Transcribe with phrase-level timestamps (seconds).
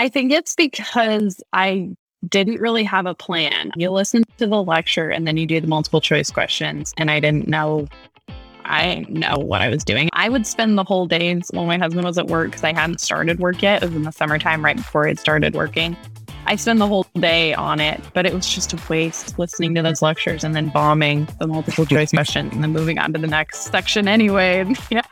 [0.00, 1.90] I think it's because I
[2.26, 3.70] didn't really have a plan.
[3.76, 7.20] You listen to the lecture and then you do the multiple choice questions, and I
[7.20, 7.86] didn't know.
[8.64, 10.08] I know what I was doing.
[10.14, 13.02] I would spend the whole days when my husband was at work because I hadn't
[13.02, 13.82] started work yet.
[13.82, 15.94] It was in the summertime, right before I started working.
[16.46, 19.82] I spent the whole day on it, but it was just a waste listening to
[19.82, 23.26] those lectures and then bombing the multiple choice questions and then moving on to the
[23.26, 24.66] next section anyway.
[24.90, 25.02] yeah.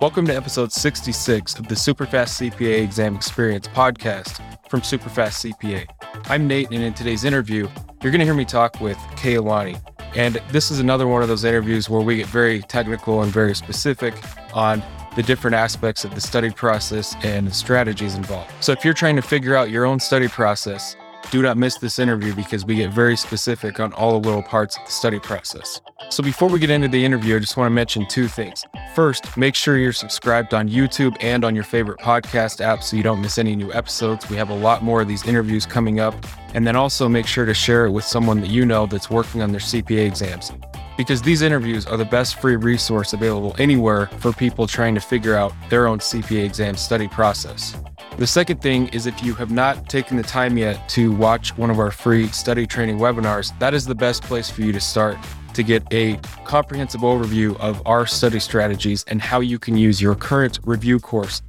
[0.00, 5.86] Welcome to episode 66 of the Superfast CPA Exam Experience podcast from Superfast CPA.
[6.30, 7.68] I'm Nate, and in today's interview,
[8.02, 9.80] you're going to hear me talk with Keilani.
[10.16, 13.54] And this is another one of those interviews where we get very technical and very
[13.54, 14.14] specific
[14.54, 14.82] on
[15.18, 18.52] the different aspects of the study process and the strategies involved.
[18.60, 20.94] So if you're trying to figure out your own study process,
[21.32, 24.76] do not miss this interview because we get very specific on all the little parts
[24.76, 25.80] of the study process.
[26.10, 28.64] So before we get into the interview, I just want to mention two things.
[28.94, 33.02] First, make sure you're subscribed on YouTube and on your favorite podcast app so you
[33.02, 34.30] don't miss any new episodes.
[34.30, 36.14] We have a lot more of these interviews coming up.
[36.54, 39.42] And then also make sure to share it with someone that you know that's working
[39.42, 40.52] on their CPA exams.
[40.98, 45.36] Because these interviews are the best free resource available anywhere for people trying to figure
[45.36, 47.76] out their own CPA exam study process.
[48.16, 51.70] The second thing is if you have not taken the time yet to watch one
[51.70, 55.16] of our free study training webinars, that is the best place for you to start
[55.54, 60.16] to get a comprehensive overview of our study strategies and how you can use your
[60.16, 61.42] current review course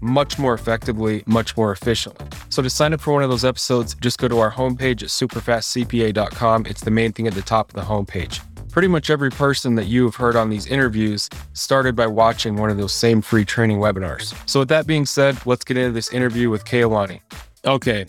[0.00, 2.26] much more effectively, much more efficiently.
[2.48, 5.10] So to sign up for one of those episodes, just go to our homepage at
[5.10, 6.66] superfastcpa.com.
[6.66, 8.40] It's the main thing at the top of the homepage
[8.76, 12.68] pretty much every person that you have heard on these interviews started by watching one
[12.68, 14.38] of those same free training webinars.
[14.46, 17.20] So, with that being said, let's get into this interview with Keilani.
[17.64, 18.04] Okay.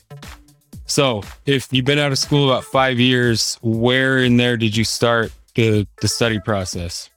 [0.86, 4.84] So, if you've been out of school about five years, where in there did you
[4.84, 7.10] start the, the study process?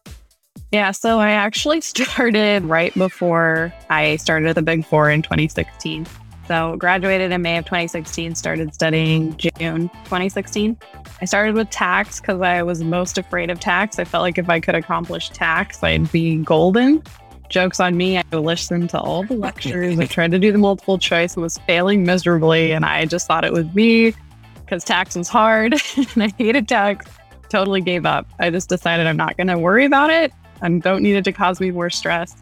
[0.70, 6.06] Yeah, so I actually started right before I started the Big Four in 2016.
[6.50, 10.76] So graduated in May of 2016, started studying June 2016.
[11.20, 14.00] I started with tax because I was most afraid of tax.
[14.00, 17.04] I felt like if I could accomplish tax, I'd be golden.
[17.50, 19.96] Jokes on me, I listened to all the lectures.
[20.00, 22.72] I tried to do the multiple choice and was failing miserably.
[22.72, 24.12] And I just thought it was me
[24.56, 27.06] because tax was hard and I hated tax.
[27.48, 28.28] Totally gave up.
[28.40, 30.32] I just decided I'm not going to worry about it
[30.62, 32.34] and don't need it to cause me more stress.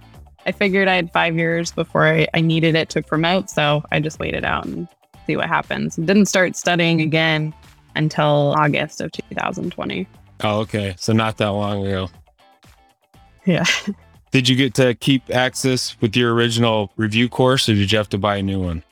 [0.49, 3.51] I figured I had five years before I, I needed it to promote.
[3.51, 4.89] So I just waited out and
[5.27, 5.97] see what happens.
[5.97, 7.53] Didn't start studying again
[7.97, 10.09] until August of 2020.
[10.45, 10.95] Oh, okay.
[10.97, 12.09] So not that long ago.
[13.45, 13.67] Yeah.
[14.31, 18.11] Did you get to keep access with your original review course or did you have
[18.11, 18.83] to buy a new one?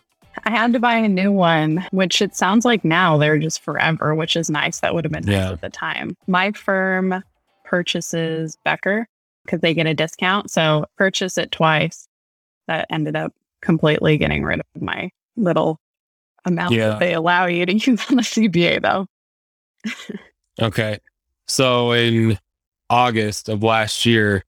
[0.44, 4.14] I had to buy a new one, which it sounds like now they're just forever,
[4.14, 4.80] which is nice.
[4.80, 5.52] That would have been nice yeah.
[5.52, 6.16] at the time.
[6.26, 7.22] My firm
[7.64, 9.08] purchases Becker
[9.46, 10.50] because they get a discount.
[10.50, 12.08] So purchase it twice.
[12.66, 15.78] That ended up completely getting rid of my little
[16.44, 16.90] amount yeah.
[16.90, 19.06] that they allow you to use on the CPA though.
[20.60, 20.98] okay.
[21.48, 22.38] So in
[22.90, 24.44] August of last year,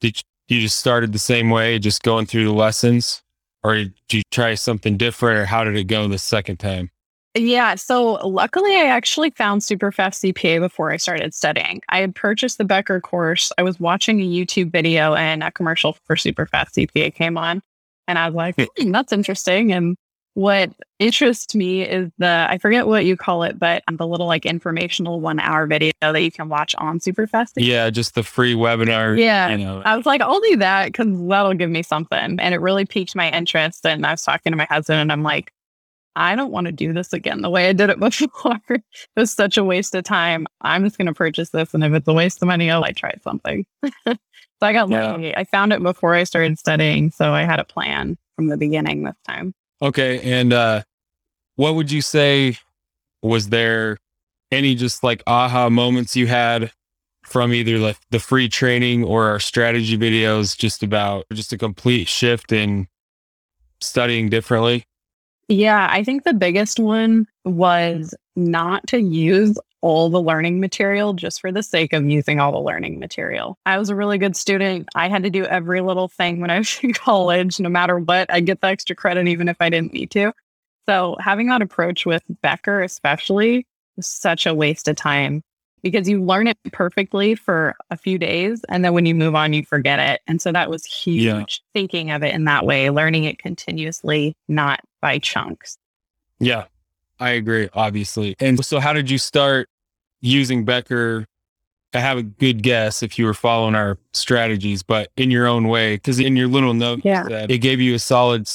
[0.00, 3.22] did you just started the same way, just going through the lessons?
[3.62, 6.90] Or did you try something different or how did it go the second time?
[7.36, 7.74] Yeah.
[7.74, 11.82] So luckily, I actually found Superfast CPA before I started studying.
[11.88, 13.52] I had purchased the Becker course.
[13.58, 17.62] I was watching a YouTube video and a commercial for Superfast CPA came on.
[18.08, 19.72] And I was like, hmm, that's interesting.
[19.72, 19.96] And
[20.34, 24.46] what interests me is the, I forget what you call it, but the little like
[24.46, 27.52] informational one hour video that you can watch on Superfast.
[27.56, 27.90] Yeah.
[27.90, 29.18] Just the free webinar.
[29.18, 29.48] Yeah.
[29.48, 29.82] You know.
[29.84, 32.38] I was like, I'll do that because that'll give me something.
[32.38, 33.84] And it really piqued my interest.
[33.86, 35.52] And I was talking to my husband and I'm like,
[36.16, 38.58] I don't want to do this again the way I did it before.
[38.70, 38.82] it
[39.16, 40.46] was such a waste of time.
[40.62, 41.74] I'm just going to purchase this.
[41.74, 43.64] And if it's a waste of money, I'll like try something.
[43.84, 44.16] so
[44.62, 45.12] I got yeah.
[45.12, 45.36] lucky.
[45.36, 47.10] I found it before I started studying.
[47.10, 49.54] So I had a plan from the beginning this time.
[49.82, 50.20] Okay.
[50.20, 50.82] And uh,
[51.56, 52.56] what would you say
[53.22, 53.98] was there
[54.50, 56.72] any just like aha moments you had
[57.24, 62.08] from either like the free training or our strategy videos just about just a complete
[62.08, 62.86] shift in
[63.80, 64.86] studying differently?
[65.48, 71.40] Yeah, I think the biggest one was not to use all the learning material just
[71.40, 73.56] for the sake of using all the learning material.
[73.64, 74.88] I was a really good student.
[74.96, 78.32] I had to do every little thing when I was in college, no matter what.
[78.32, 80.32] I get the extra credit even if I didn't need to.
[80.86, 83.66] So having that approach with Becker, especially,
[83.96, 85.42] was such a waste of time
[85.90, 89.52] because you learn it perfectly for a few days and then when you move on
[89.52, 91.44] you forget it and so that was huge yeah.
[91.72, 95.78] thinking of it in that way learning it continuously not by chunks
[96.38, 96.64] yeah
[97.20, 99.68] i agree obviously and so how did you start
[100.20, 101.26] using becker
[101.94, 105.68] i have a good guess if you were following our strategies but in your own
[105.68, 107.46] way because in your little note yeah.
[107.48, 108.46] it gave you a solid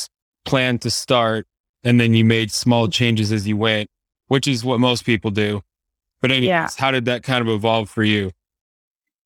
[0.46, 1.48] plan to start
[1.84, 3.90] and then you made small changes as you went,
[4.28, 5.62] which is what most people do.
[6.22, 6.70] But anyways, Yeah.
[6.78, 8.32] how did that kind of evolve for you?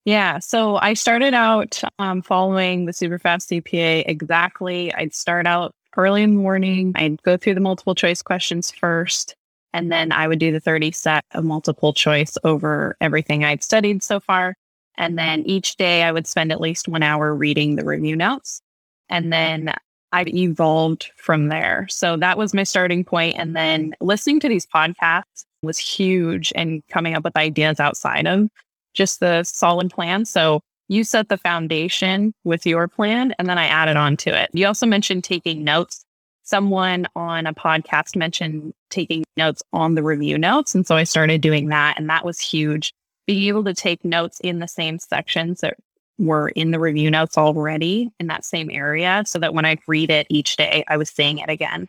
[0.04, 0.38] Yeah.
[0.38, 4.94] So I started out um, following the Superfast CPA exactly.
[4.94, 6.92] I'd start out early in the morning.
[6.94, 9.34] I'd go through the multiple choice questions first,
[9.72, 14.02] and then I would do the 30 set of multiple choice over everything I'd studied
[14.02, 14.54] so far.
[14.96, 18.62] And then each day I would spend at least one hour reading the review notes.
[19.10, 19.74] And then
[20.12, 21.86] I've evolved from there.
[21.90, 23.36] So that was my starting point.
[23.38, 28.48] And then listening to these podcasts was huge and coming up with ideas outside of
[28.94, 30.24] just the solid plan.
[30.24, 34.50] So you set the foundation with your plan and then I added on to it.
[34.52, 36.04] You also mentioned taking notes.
[36.44, 40.74] Someone on a podcast mentioned taking notes on the review notes.
[40.76, 41.98] And so I started doing that.
[41.98, 42.92] And that was huge.
[43.26, 45.76] Being able to take notes in the same sections that
[46.18, 50.10] were in the review notes already in that same area so that when I read
[50.10, 51.88] it each day, I was seeing it again.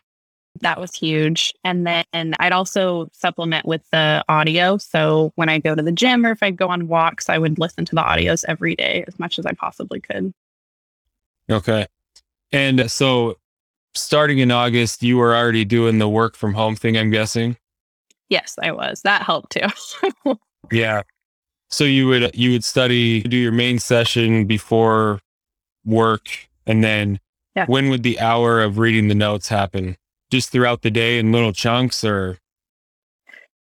[0.60, 1.52] That was huge.
[1.64, 4.76] And then I'd also supplement with the audio.
[4.78, 7.58] So when I go to the gym or if I go on walks, I would
[7.58, 10.32] listen to the audios every day as much as I possibly could.
[11.50, 11.86] Okay.
[12.52, 13.36] And so
[13.94, 17.56] starting in August, you were already doing the work from home thing, I'm guessing.
[18.28, 19.02] Yes, I was.
[19.02, 20.34] That helped too.
[20.72, 21.02] Yeah.
[21.70, 25.20] So you would you would study, do your main session before
[25.86, 26.28] work,
[26.66, 27.20] and then
[27.56, 27.64] Yeah.
[27.66, 29.96] when would the hour of reading the notes happen?
[30.30, 32.38] Just throughout the day in little chunks, or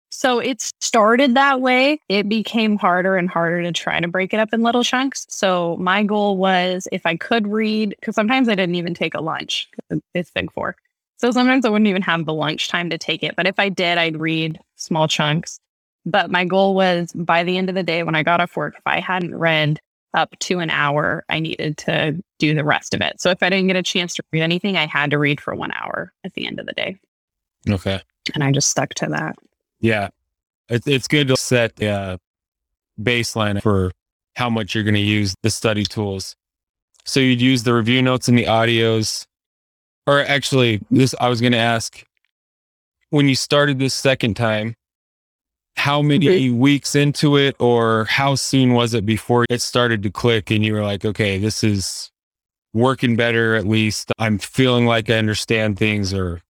[0.09, 2.01] So it started that way.
[2.09, 5.25] It became harder and harder to try to break it up in little chunks.
[5.29, 9.21] So my goal was if I could read, because sometimes I didn't even take a
[9.21, 9.69] lunch.
[10.13, 10.75] It's big four.
[11.17, 13.35] So sometimes I wouldn't even have the lunch time to take it.
[13.35, 15.59] But if I did, I'd read small chunks.
[16.05, 18.75] But my goal was by the end of the day, when I got off work,
[18.77, 19.79] if I hadn't read
[20.17, 23.21] up to an hour, I needed to do the rest of it.
[23.21, 25.55] So if I didn't get a chance to read anything, I had to read for
[25.55, 26.97] one hour at the end of the day.
[27.69, 28.01] okay,
[28.33, 29.37] And I just stuck to that.
[29.79, 30.09] yeah,
[30.69, 32.17] it's it's good to set the uh,
[33.01, 33.91] baseline for
[34.35, 36.35] how much you're going to use the study tools.
[37.05, 39.25] So you'd use the review notes and the audios,
[40.05, 42.03] or actually, this I was going to ask
[43.11, 44.75] when you started this second time.
[45.77, 50.51] How many weeks into it, or how soon was it before it started to click
[50.51, 52.11] and you were like, okay, this is
[52.73, 54.11] working better at least.
[54.19, 56.41] I'm feeling like I understand things, or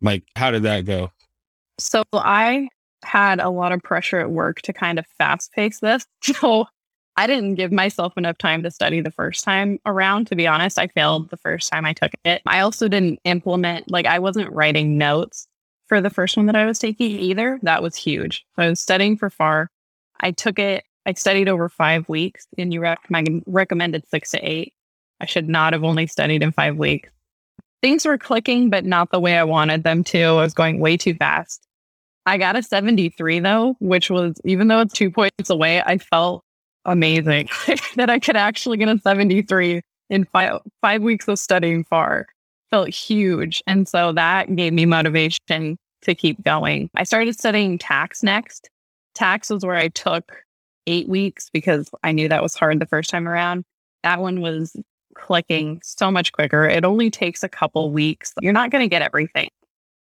[0.00, 1.12] like, how did that go?
[1.78, 2.68] So I
[3.04, 6.06] had a lot of pressure at work to kind of fast pace this.
[6.22, 6.66] So
[7.16, 10.28] I didn't give myself enough time to study the first time around.
[10.28, 12.40] To be honest, I failed the first time I took it.
[12.46, 15.46] I also didn't implement, like, I wasn't writing notes
[15.92, 17.58] for the first one that I was taking either.
[17.64, 18.46] That was huge.
[18.56, 19.68] So I was studying for FAR.
[20.20, 24.72] I took it, I studied over five weeks, and you recommend, recommended six to eight.
[25.20, 27.10] I should not have only studied in five weeks.
[27.82, 30.22] Things were clicking, but not the way I wanted them to.
[30.22, 31.68] I was going way too fast.
[32.24, 36.42] I got a 73 though, which was, even though it's two points away, I felt
[36.86, 37.50] amazing
[37.96, 42.28] that I could actually get a 73 in five, five weeks of studying far.
[42.70, 43.62] Felt huge.
[43.66, 46.90] And so that gave me motivation to keep going.
[46.94, 48.70] I started studying tax next.
[49.14, 50.44] Tax was where I took
[50.86, 53.64] eight weeks because I knew that was hard the first time around.
[54.02, 54.76] That one was
[55.14, 56.64] clicking so much quicker.
[56.64, 58.32] It only takes a couple weeks.
[58.40, 59.48] You're not going to get everything,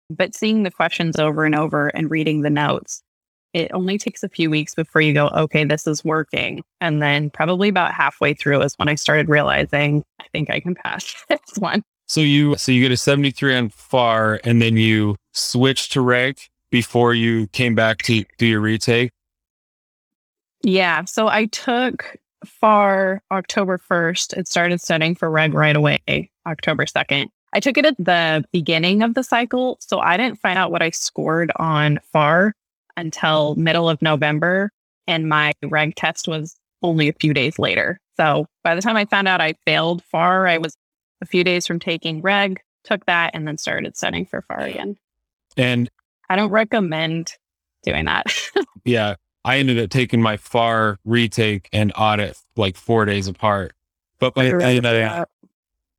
[0.10, 3.04] but seeing the questions over and over and reading the notes,
[3.54, 6.64] it only takes a few weeks before you go, okay, this is working.
[6.80, 10.76] And then probably about halfway through is when I started realizing I think I can
[10.76, 11.84] pass this one.
[12.12, 16.40] So you so you get a 73 on FAR and then you switch to reg
[16.70, 19.12] before you came back to do your retake.
[20.62, 21.06] Yeah.
[21.06, 24.34] So I took FAR October 1st.
[24.34, 27.28] and started studying for reg right away, October 2nd.
[27.54, 29.78] I took it at the beginning of the cycle.
[29.80, 32.54] So I didn't find out what I scored on FAR
[32.98, 34.70] until middle of November.
[35.08, 38.02] And my reg test was only a few days later.
[38.18, 40.76] So by the time I found out I failed FAR, I was
[41.22, 44.98] a few days from taking reg, took that, and then started studying for FAR again.
[45.58, 45.90] And
[46.30, 47.34] I don't recommend
[47.84, 48.26] doing that.
[48.86, 53.74] yeah, I ended up taking my FAR retake and audit like four days apart.
[54.20, 55.26] But by, I,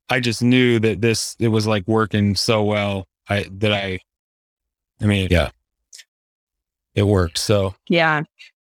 [0.08, 3.08] I just knew that this it was like working so well.
[3.28, 3.98] I that I
[5.00, 5.50] I mean, yeah.
[6.94, 7.38] It worked.
[7.38, 8.22] So Yeah.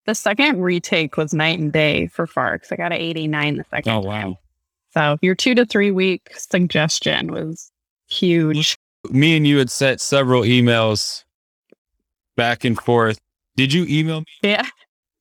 [0.06, 2.72] The second retake was night and day for FARCs.
[2.72, 4.36] I got an 89 the second oh time.
[4.96, 7.70] So your two to three week suggestion was
[8.08, 8.76] huge.
[9.10, 11.24] Me and you had sent several emails
[12.36, 13.18] back and forth.
[13.56, 14.26] Did you email me?
[14.42, 14.66] Yeah.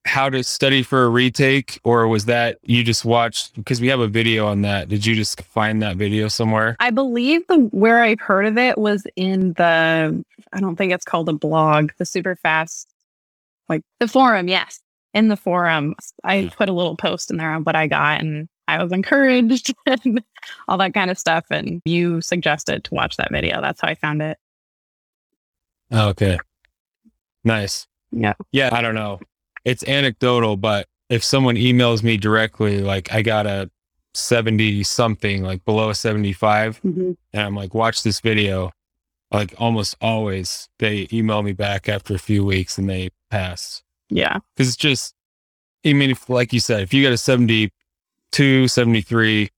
[0.06, 3.56] how to study for a retake, or was that you just watched?
[3.56, 4.88] Because we have a video on that.
[4.88, 6.78] Did you just find that video somewhere?
[6.80, 11.06] I believe the where I've heard of it was in the I don't think it's
[11.06, 12.88] called a blog, the super fast
[13.68, 14.80] like the forum, yes.
[15.14, 15.96] In the forum.
[16.24, 19.74] I put a little post in there on what I got and I was encouraged
[19.86, 20.24] and
[20.68, 21.46] all that kind of stuff.
[21.50, 23.62] And you suggested to watch that video.
[23.62, 24.38] That's how I found it.
[25.92, 26.40] Oh, okay.
[27.44, 27.88] Nice.
[28.12, 28.34] Yeah.
[28.52, 29.20] Yeah, I don't know.
[29.64, 33.70] It's anecdotal, but if someone emails me directly, like I got a
[34.14, 37.12] 70 something, like below a 75, mm-hmm.
[37.34, 38.72] and I'm like, watch this video,
[39.32, 43.84] like almost always they email me back after a few weeks and they pass.
[44.10, 44.40] Yeah.
[44.58, 45.14] Cause it's just,
[45.86, 47.18] I mean, if, like you said, if you got a
[48.36, 49.50] 72, 73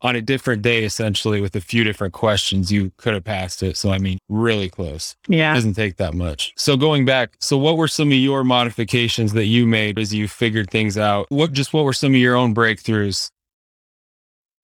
[0.00, 3.76] on a different day, essentially with a few different questions, you could have passed it.
[3.76, 5.16] So, I mean, really close.
[5.26, 5.34] Yeah.
[5.34, 5.54] It Yeah.
[5.54, 6.52] doesn't take that much.
[6.56, 10.28] So going back, so what were some of your modifications that you made as you
[10.28, 11.26] figured things out?
[11.30, 13.28] What just what were some of your own breakthroughs?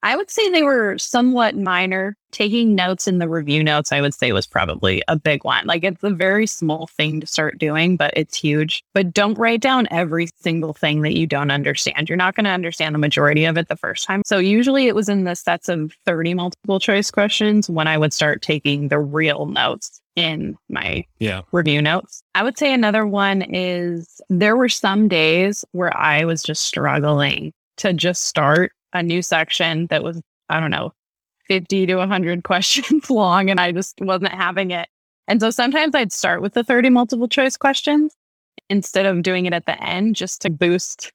[0.04, 2.14] I would say they were somewhat minor.
[2.30, 5.64] Taking notes in the review notes, I would say was probably a big one.
[5.66, 8.82] Like it's a very small thing to start doing, but it's huge.
[8.92, 12.08] But don't write down every single thing that you don't understand.
[12.08, 14.22] You're not going to understand the majority of it the first time.
[14.26, 18.12] So usually it was in the sets of 30 multiple choice questions when I would
[18.12, 21.42] start taking the real notes in my Yeah.
[21.52, 22.20] review notes.
[22.34, 27.52] I would say another one is there were some days where I was just struggling
[27.78, 30.92] to just start a new section that was, I don't know,
[31.48, 34.88] 50 to 100 questions long, and I just wasn't having it.
[35.26, 38.14] And so sometimes I'd start with the 30 multiple choice questions
[38.70, 41.12] instead of doing it at the end just to boost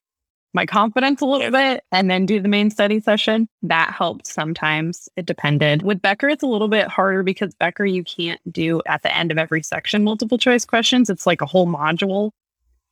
[0.54, 3.48] my confidence a little bit and then do the main study session.
[3.62, 5.08] That helped sometimes.
[5.16, 5.84] It depended.
[5.84, 9.32] With Becker, it's a little bit harder because Becker, you can't do at the end
[9.32, 11.10] of every section multiple choice questions.
[11.10, 12.32] It's like a whole module.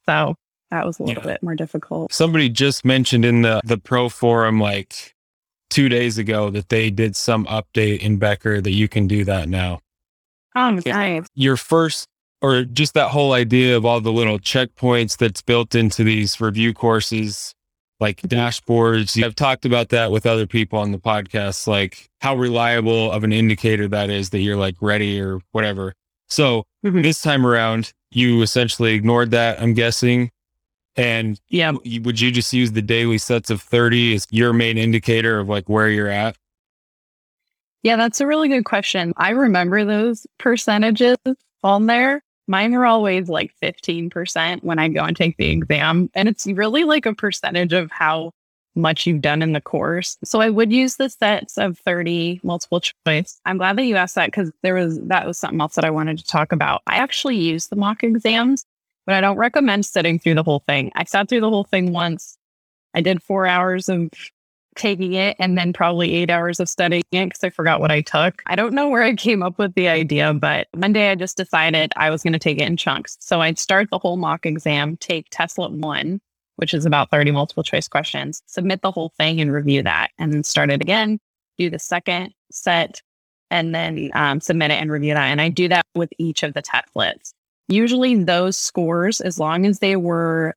[0.05, 0.35] So
[0.71, 1.33] that was a little Yeah.
[1.33, 2.11] bit more difficult.
[2.13, 5.13] Somebody just mentioned in the the pro forum like
[5.69, 9.49] two days ago that they did some update in Becker that you can do that
[9.49, 9.79] now.
[10.55, 10.93] Oh, Yeah.
[10.95, 11.27] nice.
[11.35, 12.07] Your first
[12.41, 16.71] or just that whole idea of all the little checkpoints that's built into these review
[16.73, 17.53] courses,
[17.99, 19.21] like dashboards.
[19.23, 23.33] I've talked about that with other people on the podcast, like how reliable of an
[23.33, 25.93] indicator that is that you're like ready or whatever.
[26.29, 27.01] So Mhm.
[27.03, 30.29] this time around, you essentially ignored that, I'm guessing.
[30.97, 31.71] And Yeah.
[32.01, 35.69] would you just use the daily sets of 30 as your main indicator of like
[35.69, 36.35] where you're at?
[37.83, 39.13] Yeah, that's a really good question.
[39.17, 41.17] I remember those percentages
[41.63, 42.23] on there.
[42.47, 46.09] Mine are always like 15% when I go and take the exam.
[46.13, 48.31] And it's really like a percentage of how
[48.75, 50.17] much you've done in the course.
[50.23, 53.39] So I would use the sets of 30 multiple choice.
[53.45, 55.89] I'm glad that you asked that because there was that was something else that I
[55.89, 56.81] wanted to talk about.
[56.87, 58.65] I actually use the mock exams,
[59.07, 60.91] but I don't recommend sitting through the whole thing.
[60.93, 62.37] I sat through the whole thing once.
[62.93, 64.09] I did four hours of
[64.75, 68.01] taking it and then probably eight hours of studying it because I forgot what I
[68.01, 68.43] took.
[68.45, 71.93] I don't know where I came up with the idea, but Monday I just decided
[71.95, 73.17] I was going to take it in chunks.
[73.21, 76.19] So I'd start the whole mock exam, take testlet 1,
[76.57, 80.33] which is about 30 multiple choice questions, submit the whole thing and review that, and
[80.33, 81.19] then start it again,
[81.57, 83.01] do the second set,
[83.49, 85.27] and then um, submit it and review that.
[85.27, 87.33] And I do that with each of the testlets.
[87.67, 90.55] Usually those scores, as long as they were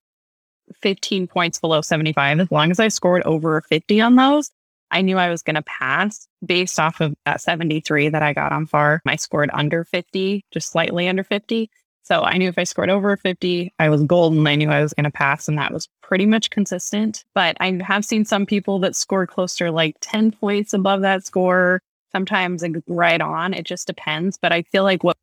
[0.81, 4.51] 15 points below 75, as long as I scored over 50 on those,
[4.91, 8.53] I knew I was going to pass based off of that 73 that I got
[8.53, 9.01] on FAR.
[9.07, 11.71] I scored under 50, just slightly under 50.
[12.03, 14.47] So I knew if I scored over 50, I was golden.
[14.47, 17.25] I knew I was going to pass, and that was pretty much consistent.
[17.35, 21.83] But I have seen some people that score closer, like 10 points above that score,
[22.11, 23.55] sometimes right on.
[23.55, 24.39] It just depends.
[24.39, 25.19] But I feel like what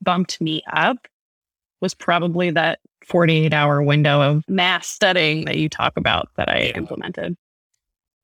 [0.00, 0.96] bumped me up
[1.80, 6.58] was probably that 48 hour window of mass studying that you talk about that I
[6.68, 6.76] Yeah.
[6.76, 7.36] implemented.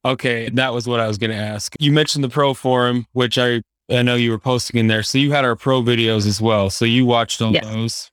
[0.05, 1.75] Okay, that was what I was going to ask.
[1.81, 5.05] You mentioned the pro forum, which I I know you were posting in there.
[5.05, 6.71] So you had our pro videos as well.
[6.71, 7.65] So you watched all Yes.
[7.65, 8.11] those.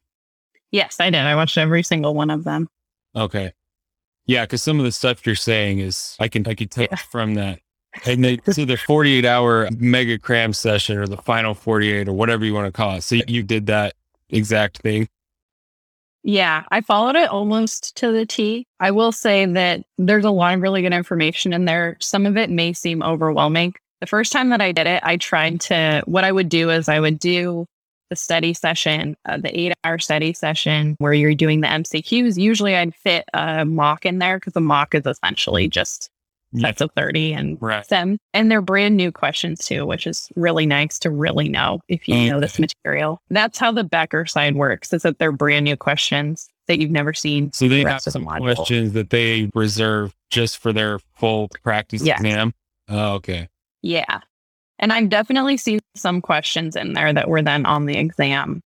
[0.72, 1.22] Yes, I did.
[1.22, 2.68] I watched every single one of them.
[3.16, 3.54] Okay.
[4.28, 6.96] Yeah, because some of the stuff you're saying is I can I can tell Yeah.
[6.98, 7.60] from that.
[8.06, 12.46] And they so the 48 hour mega cram session or the final 48 or whatever
[12.46, 13.02] you want to call it.
[13.02, 13.96] So you did that
[14.30, 15.08] exact thing.
[16.24, 18.66] Yeah, I followed it almost to the T.
[18.80, 21.98] I will say that there's a lot of really good information in there.
[22.00, 23.76] Some of it may seem overwhelming.
[24.00, 26.88] The first time that I did it, I tried to, what I would do is
[26.88, 27.66] I would do
[28.10, 32.38] the study session, uh, the eight hour study session where you're doing the MCQs.
[32.38, 36.10] Usually I'd fit a mock in there because a mock is essentially just
[36.60, 37.88] sets of 30 and Right.
[37.88, 38.18] them.
[38.34, 42.30] And they're brand new questions too, which is really nice to really know if you
[42.30, 42.64] know this mm-hmm.
[42.84, 43.22] material.
[43.30, 46.48] That's how the Becker side works, is that they're brand new questions.
[46.68, 47.52] that you've never seen.
[47.52, 48.56] So they the have some module.
[48.56, 52.22] questions that they reserve just for their full practice Yes.
[52.22, 52.54] exam.
[52.88, 53.50] Oh, okay.
[53.82, 54.22] Yeah.
[54.80, 58.62] And I've definitely seen some questions in there that were then on the exam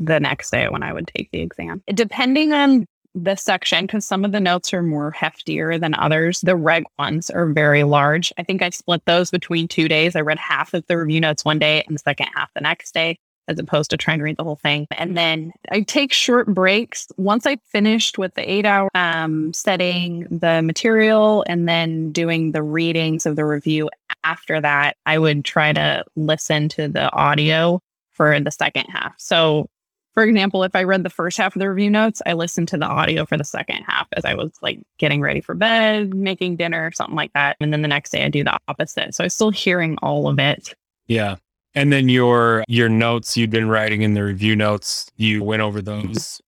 [0.00, 1.82] the next day when I would take the exam.
[1.94, 2.84] Depending on
[3.16, 7.30] the section, because some of the notes are more heftier than others, the reg ones
[7.30, 8.32] are very large.
[8.38, 10.14] I think I split those between two days.
[10.14, 12.94] I read half of the review notes one day and the second half the next
[12.94, 13.18] day.
[13.48, 14.88] As opposed to trying to read the whole thing.
[14.90, 17.06] And then I take short breaks.
[17.16, 22.64] Once I finished with the eight hour um, setting the material and then doing the
[22.64, 23.88] readings of the review
[24.24, 27.80] after that, I would try to listen to the audio
[28.10, 29.14] for the second half.
[29.16, 29.68] So,
[30.16, 32.78] for example, if I read the first half of the review notes, I listened to
[32.78, 36.56] the audio for the second half as I was like getting ready for bed, making
[36.56, 37.58] dinner, something like that.
[37.60, 39.14] And then the next day I do the opposite.
[39.14, 40.74] So I was still hearing all of it.
[41.06, 41.36] Yeah.
[41.74, 45.82] And then your your notes you'd been writing in the review notes, you went over
[45.82, 46.40] those.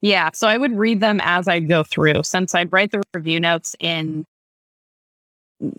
[0.00, 0.30] Yeah.
[0.34, 3.76] So I would read them as I'd go through since I'd write the review notes
[3.78, 4.26] in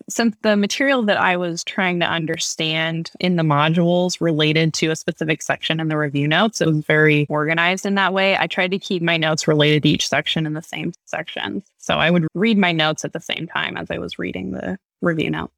[0.10, 4.96] since the material that I was trying to understand in the modules related to a
[4.96, 8.38] specific section in the review notes, it was very organized in that way.
[8.38, 11.64] I tried to keep my notes related to each section in the same section.
[11.78, 14.78] So I would read my notes at the same time as I was reading the
[15.02, 15.52] review note.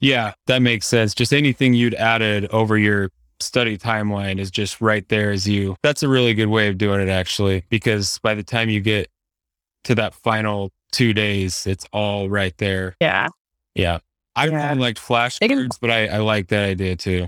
[0.00, 1.14] Yeah, that makes sense.
[1.14, 5.76] Just anything you'd added over your study timeline is just right there as you.
[5.82, 9.08] That's a really good way of doing it, actually, because by the time you get
[9.84, 12.96] to that final two days, it's all right there.
[13.00, 13.28] Yeah.
[13.74, 13.98] Yeah.
[14.36, 14.68] I Yeah.
[14.68, 17.26] really liked can- flashcards, but I, I like that idea too.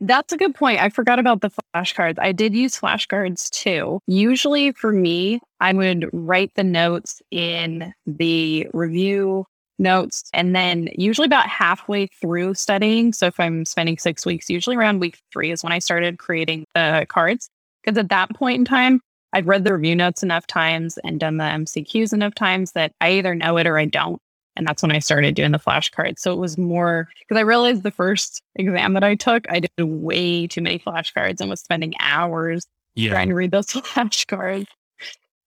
[0.00, 0.80] That's a good point.
[0.80, 2.18] I forgot about the flashcards.
[2.20, 3.98] I did use flashcards too.
[4.06, 9.44] Usually for me, I would write the notes in the review
[9.80, 13.12] notes and then usually about halfway through studying.
[13.12, 16.64] So if I'm spending six weeks, usually around week three is when I started creating
[16.74, 17.48] the cards.
[17.82, 19.00] Because at that point in time,
[19.32, 23.10] I've read the review notes enough times and done the MCQs enough times that I
[23.12, 24.20] either know it or I don't.
[24.56, 26.18] And that's when I started doing the flashcards.
[26.18, 29.70] So it was more because I realized the first exam that I took, I did
[29.78, 32.66] way too many flashcards and was spending hours
[32.96, 33.10] Yeah.
[33.12, 34.66] trying to read those flashcards.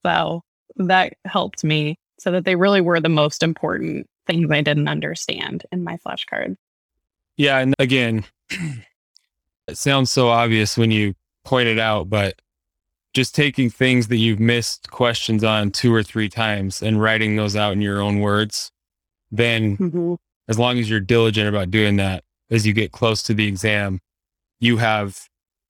[0.05, 0.41] So
[0.77, 5.65] that helped me so that they really were the most important things I didn't understand
[5.71, 6.55] in my flashcard.
[7.35, 7.57] Yeah.
[7.57, 8.23] And again,
[9.67, 12.39] it sounds so obvious when you point it out, but
[13.13, 17.55] just taking things that you've missed questions on two or three times and writing those
[17.55, 18.71] out in your own words,
[19.31, 20.13] then mm-hmm.
[20.47, 23.99] as long as you're diligent about doing that, as you get close to the exam,
[24.59, 25.27] you have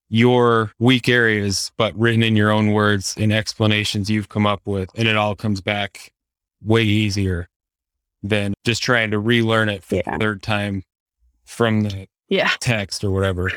[0.10, 4.90] your weak areas, but written in your own words and explanations you've come up with,
[4.96, 6.12] and it all comes back
[6.64, 7.48] way easier
[8.22, 10.12] than just trying to relearn it for Yeah.
[10.12, 10.84] the third time
[11.46, 12.52] from the Yeah.
[12.60, 13.52] text or whatever.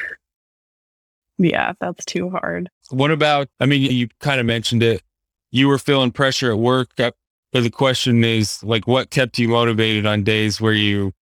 [1.38, 1.72] Yeah.
[1.80, 2.70] That's too hard.
[2.90, 5.02] What about, I mean, you kind of mentioned it.
[5.50, 7.14] You were feeling pressure at work, but
[7.52, 11.12] the question is like, what kept you motivated on days where you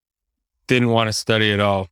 [0.66, 1.88] didn't want to study at all?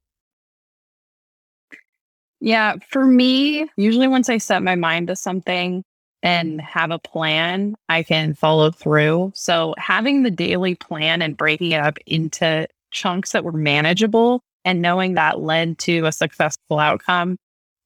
[2.41, 2.77] Yeah.
[2.89, 5.85] For me, usually once I set my mind to something
[6.23, 9.33] and have a plan, I can follow through.
[9.35, 14.83] So having the daily plan and breaking it up into chunks that were manageable and
[14.83, 17.37] knowing that led to a successful outcome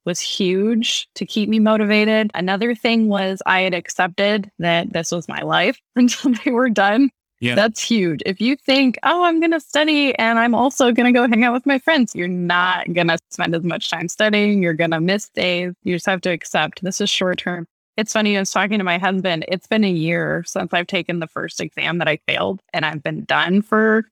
[0.05, 2.31] was huge to keep me motivated.
[2.33, 7.09] Another thing was I had accepted that this was my life until they were done.
[7.41, 7.55] Yeah.
[7.55, 8.21] That's huge.
[8.25, 11.43] If you think, oh, I'm going to study and I'm also going to go hang
[11.43, 14.63] out with my friends, you're not going to spend as much time studying.
[14.63, 15.73] You're going to miss days.
[15.83, 17.67] You just have to accept this is short term.
[17.97, 19.45] It's funny, I was talking to my husband.
[19.47, 23.01] It's been a year since I've taken the first exam that I failed, and I've
[23.01, 24.09] been done for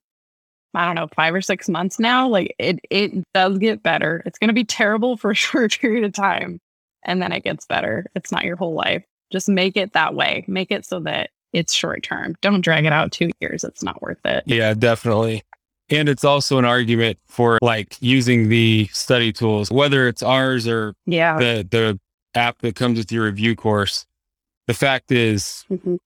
[0.74, 2.28] I don't know, five or six months now.
[2.28, 4.24] Like it it does get better.
[4.26, 6.60] It's gonna be terrible for a short period of time.
[7.04, 8.06] And then it gets better.
[8.16, 9.04] It's not your whole life.
[9.32, 10.46] Just make it that way.
[10.48, 12.36] Make it so that it's short term.
[12.42, 13.64] Don't drag it out two years.
[13.64, 14.44] It's not worth it.
[14.48, 15.44] Yeah, definitely.
[15.90, 20.96] And it's also an argument for like using the study tools, whether it's ours or
[21.06, 21.38] Yeah.
[21.38, 22.00] the, the
[22.36, 24.06] app that comes with your review course.
[24.68, 25.98] The fact is, Mhm.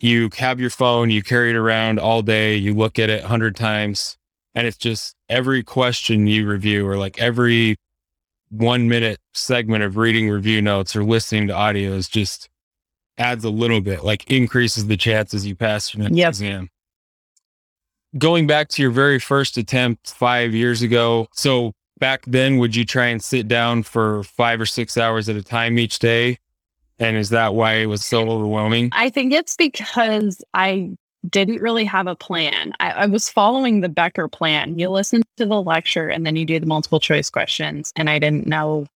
[0.00, 3.28] You have your phone, you carry it around all day, you look at it a
[3.28, 4.16] hundred times,
[4.54, 7.76] and it's just every question you review or like every
[8.50, 12.48] one minute segment of reading review notes or listening to audios just
[13.18, 16.28] adds a little bit, like increases the chances you pass your next Yep.
[16.28, 16.68] exam.
[18.18, 22.84] Going back to your very first attempt five years ago, so back then, would you
[22.84, 26.38] try and sit down for five or six hours at a time each day?
[26.98, 28.90] And is that why it was so overwhelming?
[28.92, 30.96] I think it's because I
[31.28, 32.72] didn't really have a plan.
[32.80, 34.78] I, I was following the Becker plan.
[34.78, 37.92] You listen to the lecture and then you do the multiple choice questions.
[37.96, 38.86] And I didn't know,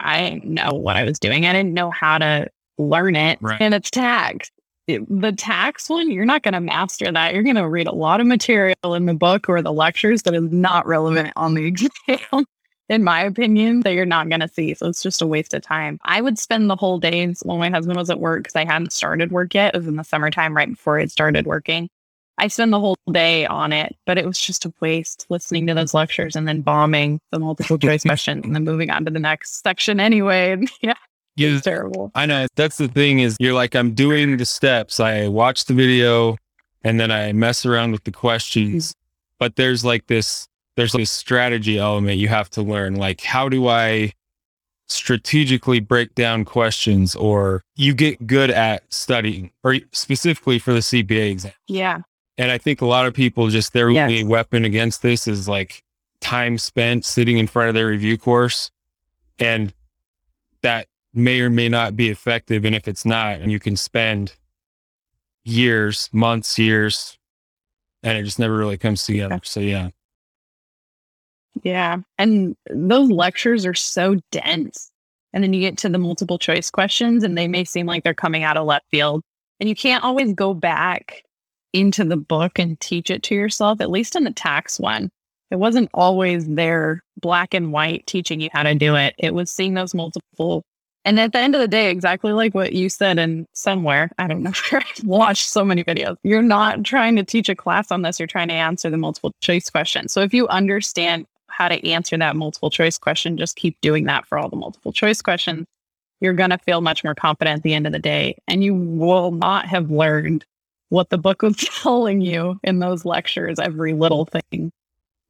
[0.00, 1.46] I didn't know what I was doing.
[1.46, 3.60] I didn't know how to learn it Right.
[3.60, 4.50] and it's tax.
[4.88, 7.32] The tax one, you're not going to master that.
[7.32, 10.34] You're going to read a lot of material in the book or the lectures that
[10.34, 11.90] is not relevant on the exam,
[12.88, 14.74] in my opinion, that you're not going to see.
[14.74, 15.98] So it's just a waste of time.
[16.04, 18.92] I would spend the whole days when my husband was at work because I hadn't
[18.92, 19.74] started work yet.
[19.74, 21.88] It was in the summertime right before I started working.
[22.38, 25.74] I spend the whole day on it, but it was just a waste listening to
[25.74, 29.18] those lectures and then bombing the multiple choice questions and then moving on to the
[29.18, 30.52] next section anyway.
[30.52, 30.94] And yeah,
[31.36, 32.10] Yeah, it's terrible.
[32.14, 34.98] I know that's the thing is you're like, I'm doing the steps.
[34.98, 36.36] I watch the video
[36.82, 38.94] and then I mess around with the questions.
[39.38, 42.94] But there's like this, there's this strategy element you have to learn.
[42.96, 44.12] Like, how do I
[44.88, 51.30] strategically break down questions or you get good at studying or specifically for the CPA
[51.30, 51.52] exam?
[51.68, 52.00] Yeah.
[52.38, 54.08] And I think a lot of people just their Yes.
[54.10, 55.82] only weapon against this is like
[56.20, 58.70] time spent sitting in front of their review course.
[59.38, 59.72] And
[60.62, 62.64] that may or may not be effective.
[62.64, 64.34] And if it's not, and you can spend
[65.44, 67.18] years, months, years,
[68.02, 69.40] and it just never really comes together.
[69.42, 69.90] So yeah.
[71.62, 71.98] Yeah.
[72.18, 74.90] And those lectures are so dense.
[75.32, 78.14] And then you get to the multiple choice questions and they may seem like they're
[78.14, 79.22] coming out of left field.
[79.60, 81.22] And you can't always go back
[81.72, 85.10] into the book and teach it to yourself, at least in the tax one.
[85.50, 89.14] It wasn't always there, black and white, teaching you how to do it.
[89.18, 90.64] It was seeing those multiple.
[91.04, 94.28] And at the end of the day, exactly like what you said in somewhere, I
[94.28, 96.16] don't know where I watched so many videos.
[96.22, 99.32] You're not trying to teach a class on this, you're trying to answer the multiple
[99.40, 100.08] choice question.
[100.08, 104.26] So if you understand how to answer that multiple choice question, just keep doing that
[104.26, 105.66] for all the multiple choice questions.
[106.20, 108.36] You're going to feel much more confident at the end of the day.
[108.48, 110.44] And you will not have learned
[110.88, 114.70] what the book was telling you in those lectures, every little thing.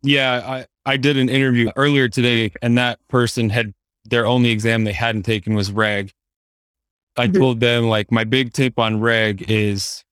[0.03, 0.43] Yeah.
[0.45, 3.73] I, I did an interview earlier today and that person had
[4.05, 6.11] their only exam they hadn't taken was reg.
[7.17, 7.39] I Mhm.
[7.39, 10.03] told them like my big tip on reg is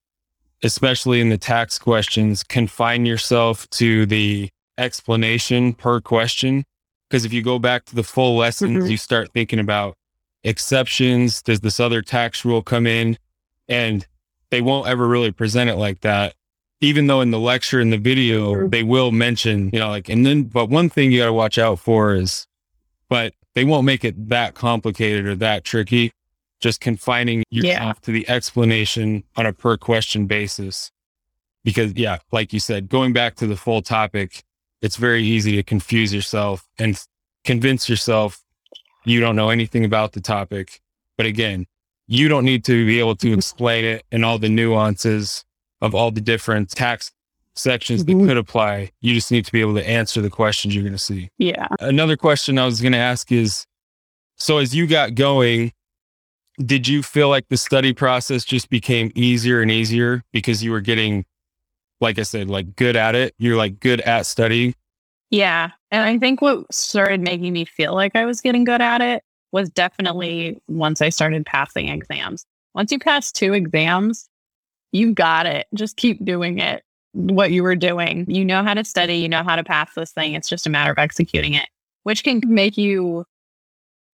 [0.63, 4.49] especially in the tax questions, confine yourself to the
[4.81, 6.65] explanation per question.
[7.09, 8.91] Because if you go back to the full lessons, Mhm.
[8.91, 9.97] you start thinking about
[10.45, 11.43] exceptions.
[11.43, 13.19] Does this other tax rule come in?
[13.69, 14.07] And
[14.51, 16.35] they won't ever really present it like that.
[16.81, 18.71] Even though in the lecture and the video, Mhm.
[18.71, 21.59] they will mention, you know, like, and then, but one thing you got to watch
[21.59, 22.47] out for is,
[23.09, 26.11] but they won't make it that complicated or that tricky.
[26.61, 30.91] Just confining yourself to the explanation on a per question basis.
[31.65, 34.43] Because, yeah, like you said, going back to the full topic,
[34.83, 36.99] it's very easy to confuse yourself and
[37.45, 38.41] convince yourself
[39.05, 40.81] you don't know anything about the topic.
[41.17, 41.67] But again,
[42.07, 45.45] you don't need to be able to explain it and all the nuances
[45.81, 47.13] of all the different tax
[47.55, 48.27] sections that Mhm.
[48.27, 48.91] could apply.
[49.01, 51.29] You just need to be able to answer the questions you're going to see.
[51.39, 51.67] Yeah.
[51.81, 53.67] Another question I was going to ask is
[54.37, 55.73] so as you got going,
[56.65, 60.81] did you feel like the study process just became easier and easier because you were
[60.81, 61.25] getting,
[62.01, 63.35] like I said, like good at it?
[63.39, 64.75] You're like good at studying.
[65.31, 65.71] Yeah.
[65.91, 69.23] And I think what started making me feel like I was getting good at it
[69.53, 72.47] was definitely once I started passing exams.
[72.75, 74.29] Once you pass two exams,
[74.93, 75.67] you got it.
[75.75, 76.83] Just keep doing it.
[77.13, 78.25] What you were doing.
[78.29, 80.35] You know how to study, you know how to pass this thing.
[80.35, 81.69] It's just a matter of executing it,
[82.05, 83.25] which can make you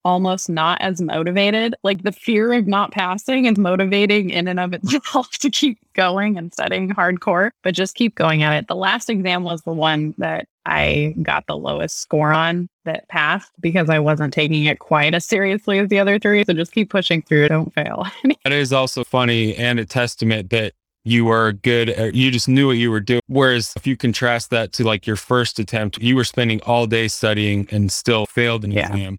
[0.07, 1.75] almost not as motivated.
[1.83, 6.38] Like the fear of not passing is motivating in and of itself to keep going
[6.38, 8.69] and studying hardcore, but just keep going at it.
[8.69, 13.51] The last exam was the one that I got the lowest score on that passed
[13.61, 16.45] because I wasn't taking it quite as seriously as the other three.
[16.45, 17.49] So just keep pushing through.
[17.49, 18.07] Don't fail.
[18.45, 22.69] That is also funny and a testament that you were good at, you just knew
[22.69, 23.23] what you were doing.
[23.27, 27.09] Whereas if you contrast that to like your first attempt, you were spending all day
[27.09, 28.88] studying and still failed an Yeah.
[28.88, 29.19] exam.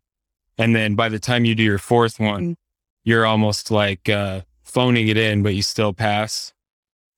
[0.57, 2.55] And then by the time you do your fourth one, Mm.
[3.03, 6.53] you're almost like uh, phoning it in, but you still pass.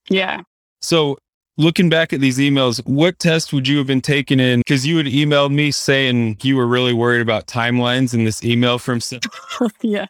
[0.10, 0.41] yeah.
[0.82, 1.17] So
[1.58, 4.60] looking back at these emails, what test would you have been taking in?
[4.62, 8.78] Because you had emailed me saying you were really worried about timelines in this email
[8.80, 8.99] from
[9.82, 10.06] yeah.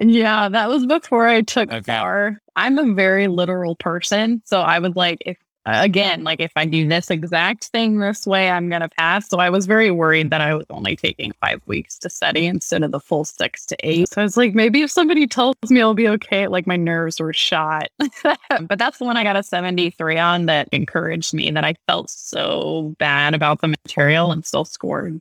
[0.00, 2.30] Yeah, that was before I took Okay.
[2.54, 4.42] I'm a very literal person.
[4.44, 8.50] So I was like, if again, like if I do this exact thing this way,
[8.50, 9.28] I'm going to pass.
[9.28, 12.82] So I was very worried that I was only taking five weeks to study instead
[12.82, 14.08] of the full six to eight.
[14.08, 17.20] So I was like, maybe if somebody tells me I'll be okay, like my nerves
[17.20, 17.88] were shot.
[18.62, 22.10] but that's the one I got a 73 on that encouraged me that I felt
[22.10, 25.20] so bad about the material and still scored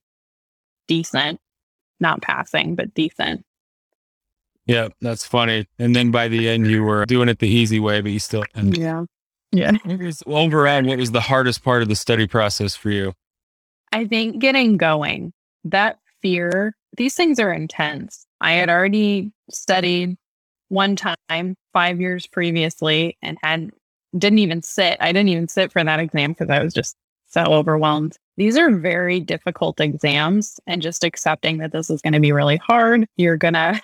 [0.87, 1.39] decent.
[1.99, 3.43] Not passing, but decent.
[4.67, 5.67] Yeah, that's funny.
[5.79, 8.43] And then by the end, you were doing it the easy way, but you still.
[8.53, 9.05] And Yeah.
[9.51, 9.71] Yeah.
[10.25, 13.13] overall, what was the hardest part of the study process for you?
[13.91, 15.31] I think getting going,
[15.63, 18.25] that fear, these things are intense.
[18.41, 20.17] I had already studied
[20.69, 23.71] one time five years previously and had
[24.17, 24.97] didn't even sit.
[24.99, 26.95] I didn't even sit for that exam because I was just
[27.27, 28.17] so overwhelmed.
[28.37, 32.57] These are very difficult exams and just accepting that this is going to be really
[32.57, 33.05] hard.
[33.17, 33.81] You're going to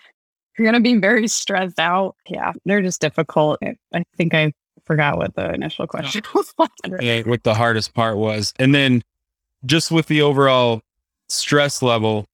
[0.57, 2.15] you're going to be very stressed out.
[2.27, 3.59] Yeah, they're just difficult.
[3.93, 4.53] I think I
[4.85, 6.53] forgot what the initial question was.
[6.99, 8.53] yeah, what the hardest part was.
[8.59, 9.03] And then
[9.65, 10.81] just with the overall
[11.29, 12.25] stress level,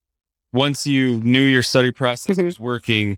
[0.54, 2.46] once you knew your study process mm-hmm.
[2.46, 3.18] was working,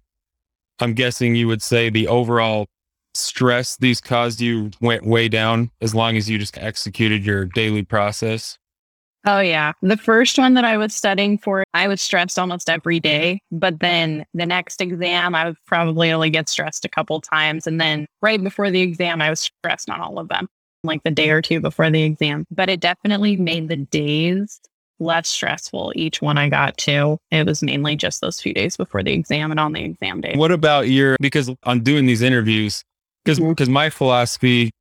[0.79, 2.67] I'm guessing you would say the overall
[3.13, 7.83] stress these caused you went way down as long as you just executed your daily
[7.83, 8.57] process?
[9.25, 9.73] Oh, yeah.
[9.81, 13.41] The first one that I was studying for, I was stressed almost every day.
[13.51, 17.67] But then the next exam, I would probably only get stressed a couple times.
[17.67, 20.47] And then right before the exam, I was stressed on all of them,
[20.83, 22.45] like the day or two before the exam.
[22.49, 24.59] But it definitely made the days
[24.99, 27.17] less stressful each one I got to.
[27.31, 30.33] It was mainly just those few days before the exam and on the exam day.
[30.35, 32.83] What about your because on doing these interviews,
[33.25, 33.73] because because mm-hmm.
[33.73, 34.71] my philosophy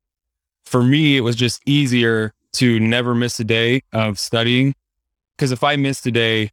[0.65, 4.75] for me it was just easier to never miss a day of studying
[5.35, 6.51] because if I missed a day,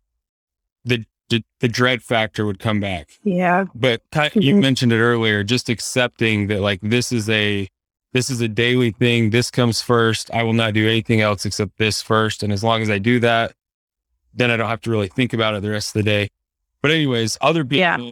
[1.28, 3.11] the, the, dread factor would come back.
[3.22, 3.66] Yeah.
[3.74, 4.40] But mm-hmm.
[4.40, 7.68] you mentioned it earlier, just accepting that like this is a
[8.14, 9.28] this is a daily thing.
[9.30, 10.30] This comes first.
[10.32, 12.42] I will not do anything else except this first.
[12.42, 13.52] And as long as I do that,
[14.32, 16.30] then I don't have to really think about it the rest of the day.
[16.80, 18.11] But anyways, other people yeah.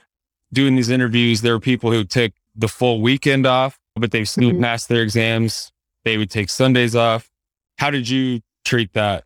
[0.53, 4.51] doing these interviews, there are people who take the full weekend off, but they've still
[4.51, 4.62] mm-hmm.
[4.62, 5.72] passed their exams.
[6.05, 7.31] They would take Sundays off.
[7.79, 9.25] How did you treat that?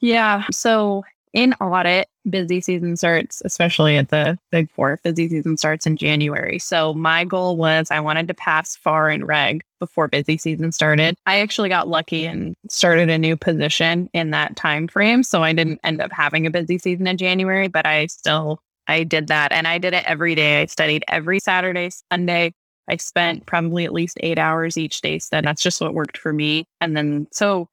[0.00, 0.44] Yeah.
[0.50, 5.96] So in audit, busy season starts, especially at the big four, busy season starts in
[5.96, 6.58] January.
[6.58, 11.16] So my goal was I wanted to pass FAR and reg before busy season started.
[11.26, 15.22] I actually got lucky and started a new position in that time frame.
[15.22, 19.04] So I didn't end up having a busy season in January, but I still I
[19.04, 20.62] did that and I did it every day.
[20.62, 22.54] I studied every Saturday, Sunday.
[22.88, 25.46] I spent probably at least eight hours each day studying.
[25.46, 26.66] That's just what worked for me.
[26.80, 27.68] And then, so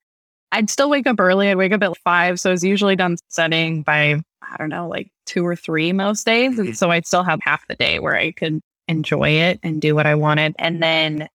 [0.51, 1.49] I'd still wake up early.
[1.49, 2.39] I'd wake up at five.
[2.39, 6.25] So I was usually done studying by, I don't know, like two or three most
[6.25, 6.57] days.
[6.57, 6.75] And mm-hmm.
[6.75, 10.05] so I'd still have half the day where I could enjoy it and do what
[10.05, 10.55] I wanted.
[10.59, 11.27] And then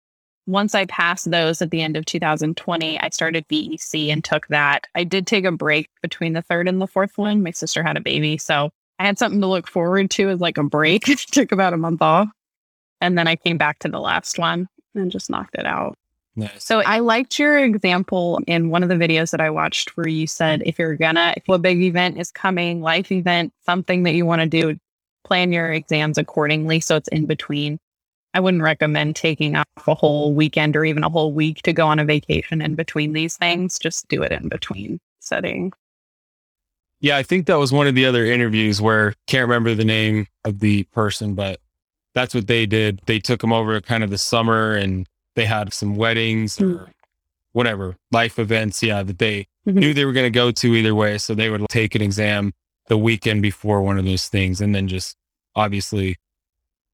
[0.46, 4.86] once I passed those at the end of 2020, I started BEC and took that.
[4.94, 7.42] I did take a break between the third and the fourth one.
[7.42, 8.38] My sister had a baby.
[8.38, 11.04] So I had something to look forward to as like a break.
[11.32, 12.28] took about a month off.
[13.00, 15.96] And then I came back to the last one and just knocked it out.
[16.36, 16.64] Nice.
[16.64, 20.28] So I liked your example in one of the videos that I watched where you
[20.28, 24.24] said if you're gonna, if a big event is coming, life event, something that you
[24.24, 24.78] want to do,
[25.24, 27.78] plan your exams accordingly so it's in between.
[28.34, 31.88] I wouldn't recommend taking off a whole weekend or even a whole week to go
[31.88, 33.78] on a vacation in between these things.
[33.78, 35.72] Just do it in between setting.
[37.00, 40.26] Yeah, I think that was one of the other interviews where can't remember the name
[40.44, 41.60] of the person, but
[42.18, 43.00] that's what they did.
[43.06, 46.90] They took them over kind of the summer and they had some weddings or
[47.52, 48.82] whatever life events.
[48.82, 49.78] Yeah, that they mm-hmm.
[49.78, 51.18] knew they were going to go to either way.
[51.18, 52.52] So they would take an exam
[52.88, 55.16] the weekend before one of those things and then just
[55.54, 56.16] obviously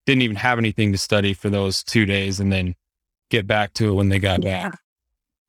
[0.07, 2.75] didn't even have anything to study for those two days and then
[3.31, 4.69] get back to it when they got yeah.
[4.69, 4.79] back.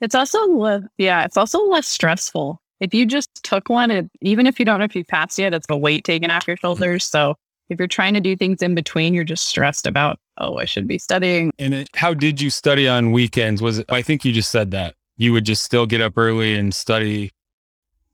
[0.02, 4.60] It's also, yeah, it's also less stressful if you just took one, it, even if
[4.60, 7.06] you don't know if you passed yet, it's a weight taken off your shoulders.
[7.06, 7.36] So
[7.70, 10.88] if you're trying to do things in between, you're just stressed about, oh, I should
[10.88, 11.52] be studying.
[11.58, 13.62] And it, how did you study on weekends?
[13.62, 16.56] Was it, I think you just said that you would just still get up early
[16.56, 17.32] and study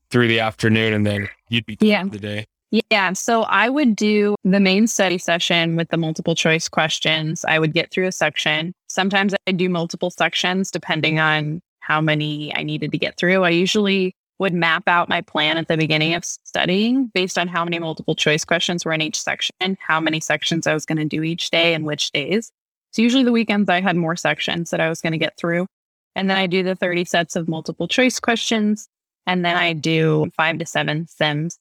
[0.09, 2.03] through the afternoon and then you'd be yeah.
[2.03, 2.45] the day.
[2.89, 3.13] Yeah.
[3.13, 7.43] So I would do the main study session with the multiple choice questions.
[7.45, 8.73] I would get through a section.
[8.87, 13.43] Sometimes I do multiple sections depending on how many I needed to get through.
[13.43, 17.63] I usually would map out my plan at the beginning of studying based on how
[17.63, 21.05] many multiple choice questions were in each section, how many sections I was going to
[21.05, 22.51] do each day and which days.
[22.89, 25.67] So usually the weekends I had more sections that I was going to get through.
[26.15, 28.87] And then I do the 30 sets of multiple choice questions.
[29.27, 31.59] And then I do five to seven sims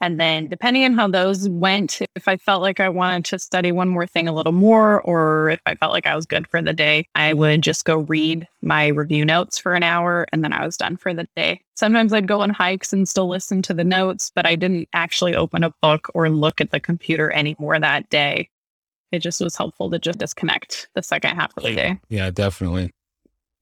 [0.00, 3.72] and then, depending on how those went, if I felt like I wanted to study
[3.72, 6.62] one more thing a little more, or if I felt like I was good for
[6.62, 10.52] the day, I would just go read my review notes for an hour and then
[10.52, 11.62] I was done for the day.
[11.74, 15.34] Sometimes I'd go on hikes and still listen to the notes, but I didn't actually
[15.34, 18.48] open a book or look at the computer anymore that day.
[19.10, 21.98] It just was helpful to just disconnect the second half of the day.
[22.08, 22.92] Yeah, definitely.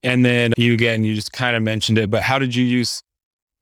[0.03, 3.03] And then you again, you just kind of mentioned it, but how did you use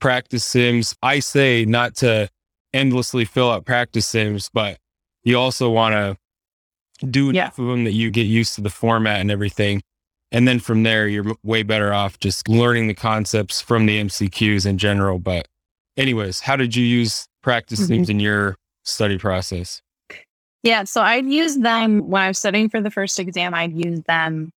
[0.00, 0.96] practice sims?
[1.02, 2.28] I say not to
[2.74, 4.78] endlessly fill out practice sims, but
[5.22, 9.20] you also want to do enough of them that you get used to the format
[9.20, 9.82] and everything.
[10.30, 14.66] And then from there, you're way better off just learning the concepts from the MCQs
[14.66, 15.18] in general.
[15.18, 15.46] But,
[15.96, 17.94] anyways, how did you use practice mm-hmm.
[17.94, 19.80] sims in your study process?
[20.64, 23.54] Yeah, so I'd use them when I was studying for the first exam.
[23.54, 24.50] I'd use them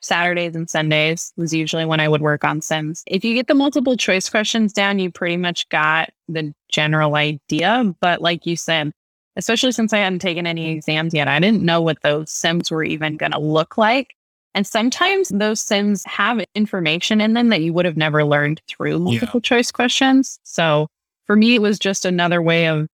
[0.00, 3.02] Saturdays and Sundays was usually when I would work on Sims.
[3.06, 7.94] If you get the multiple choice questions down, you pretty much got the general idea.
[8.00, 8.92] But like you said,
[9.36, 12.84] especially since I hadn't taken any exams yet, I didn't know what those Sims were
[12.84, 14.14] even going to look like.
[14.54, 18.98] And sometimes those Sims have information in them that you would have never learned through
[18.98, 19.48] multiple yeah.
[19.48, 20.38] choice questions.
[20.42, 20.88] So
[21.26, 22.88] for me, it was just another way of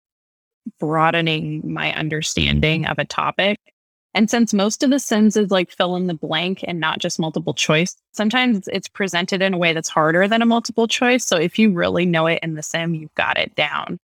[0.78, 3.58] broadening my understanding of a topic
[4.14, 7.20] and since most of the Sims is like fill in the blank and not just
[7.20, 11.24] multiple choice, sometimes it's presented in a way that's harder than a multiple choice.
[11.24, 13.98] So if you really know it in the Sim, you've got it down.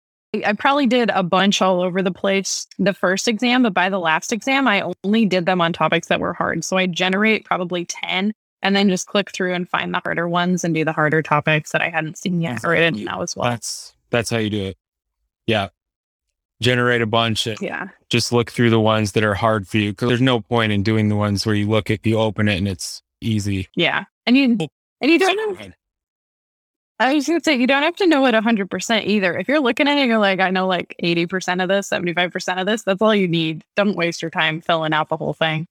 [0.45, 3.99] I probably did a bunch all over the place the first exam, but by the
[3.99, 6.63] last exam, I only did them on topics that were hard.
[6.65, 10.63] So I generate probably 10 and then just click through and find the harder ones
[10.63, 13.35] and do the harder topics that I hadn't seen yet or I didn't know as
[13.35, 13.49] well.
[13.49, 14.77] That's that's how you do it.
[15.47, 15.69] Yeah
[16.61, 17.89] generate a bunch and yeah.
[18.09, 20.83] just look through the ones that are hard for you because there's no point in
[20.83, 23.67] doing the ones where you look at you open it and it's easy.
[23.75, 24.05] Yeah.
[24.25, 24.57] And you
[25.01, 25.73] and you don't have,
[26.97, 29.37] i was gonna say you don't have to know it 100% either.
[29.37, 32.65] If you're looking at it you're like i know like 80% of this 75% of
[32.65, 33.63] this that's all you need.
[33.75, 35.67] Don't waste your time filling out the whole thing.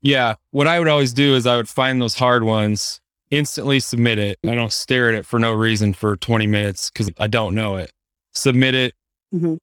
[0.00, 0.36] Yeah.
[0.52, 4.38] What i would always do is i would find those hard ones instantly submit it.
[4.46, 7.76] I don't stare at it for no reason for 20 minutes because i don't know
[7.76, 7.92] it.
[8.32, 8.94] Submit it
[9.34, 9.56] mm-hmm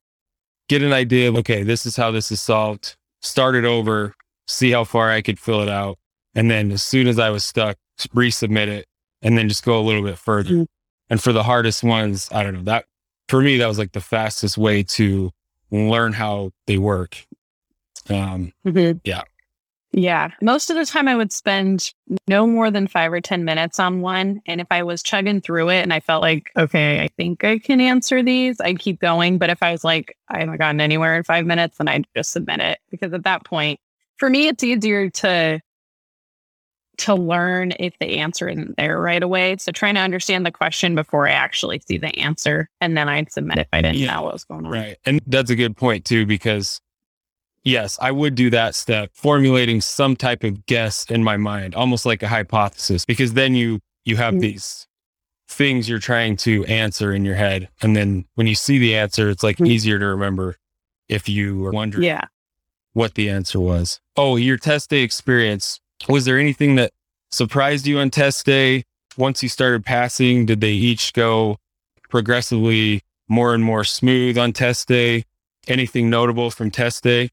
[0.67, 4.13] get an idea of, okay, this is how this is solved, start it over,
[4.47, 5.97] see how far I could fill it out.
[6.33, 7.77] And then as soon as I was stuck,
[8.13, 8.87] resubmit it
[9.21, 10.49] and then just go a little bit further.
[10.49, 10.63] Mm-hmm.
[11.09, 12.85] And for the hardest ones, I don't know that
[13.27, 15.31] for me, that was like the fastest way to
[15.71, 17.25] learn how they work.
[18.09, 18.99] Um, mm-hmm.
[19.03, 19.23] Yeah.
[19.97, 20.31] Yeah.
[20.41, 21.93] Most of the time, I would spend
[22.27, 24.41] no more than five or 10 minutes on one.
[24.45, 27.59] And if I was chugging through it and I felt like, okay, I think I
[27.59, 29.37] can answer these, I'd keep going.
[29.37, 32.31] But if I was like, I haven't gotten anywhere in five minutes, then I'd just
[32.31, 32.79] submit it.
[32.91, 33.79] Because at that point,
[34.17, 35.61] for me, it's easier to
[36.97, 39.57] to learn if the answer isn't there right away.
[39.57, 42.69] So trying to understand the question before I actually see the answer.
[42.79, 44.71] And then I'd submit if I didn't yeah, know what was going on.
[44.71, 44.97] Right.
[45.05, 46.79] And that's a good point too, because
[47.65, 52.05] yes, I would do that step, formulating some type of guess in my mind, almost
[52.05, 54.41] like a hypothesis, because then you you have mm-hmm.
[54.41, 54.87] these
[55.49, 59.29] things you're trying to answer in your head, and then when you see the answer,
[59.29, 59.65] it's like mm-hmm.
[59.65, 60.55] easier to remember
[61.09, 62.21] if you were wondering yeah.
[62.93, 63.99] what the answer was.
[64.15, 65.79] Oh, your test day experience.
[66.07, 66.91] Was there anything that
[67.31, 68.83] surprised you on test day?
[69.17, 71.57] Once you started passing, did they each go
[72.09, 75.23] progressively more and more smooth on test day?
[75.67, 77.29] Anything notable from test day?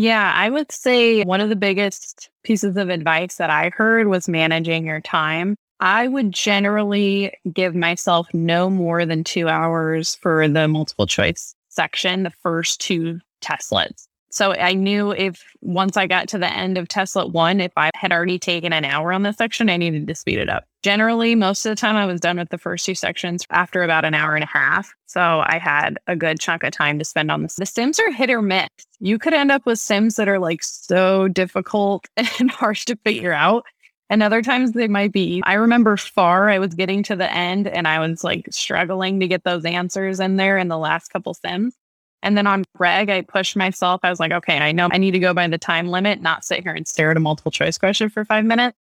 [0.00, 4.28] Yeah, I would say one of the biggest pieces of advice that I heard was
[4.28, 5.56] managing your time.
[5.80, 12.22] I would generally give myself no more than two hours for the multiple choice section,
[12.22, 14.06] the first two testlets.
[14.30, 17.90] So I knew if once I got to the end of testlet one, if I
[17.96, 20.67] had already taken an hour on the section, I needed to speed it up.
[20.88, 24.06] Generally, most of the time I was done with the first two sections after about
[24.06, 24.94] an hour and a half.
[25.04, 27.56] So I had a good chunk of time to spend on this.
[27.56, 28.70] The Sims are hit or miss.
[28.98, 33.34] You could end up with Sims that are like so difficult and harsh to figure
[33.34, 33.66] out.
[34.08, 35.42] And other times they might be.
[35.44, 39.28] I remember FAR, I was getting to the end and I was like struggling to
[39.28, 41.74] get those answers in there in the last couple Sims.
[42.22, 44.00] And then on Reg, I pushed myself.
[44.04, 46.46] I was like, okay, I know I need to go by the time limit, not
[46.46, 48.78] sit here and stare at a multiple choice question for five minutes.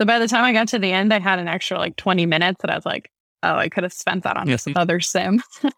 [0.00, 2.26] So by the time I got to the end, I had an extra like 20
[2.26, 3.10] minutes that I was like,
[3.42, 4.64] oh, I could have spent that on yes.
[4.64, 5.42] this other sim.